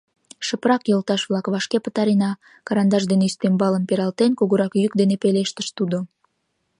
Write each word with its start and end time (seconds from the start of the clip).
Шыпрак, 0.45 0.81
йолташ-влак, 0.91 1.45
вашке 1.53 1.77
пытарена!— 1.85 2.31
карандаш 2.67 3.03
дене 3.11 3.23
ӱстембалым 3.29 3.83
пералтен, 3.89 4.31
кугурак 4.39 4.73
йӱк 4.81 4.93
дене 5.01 5.15
пелештыш 5.23 5.67
тудо. 5.77 5.97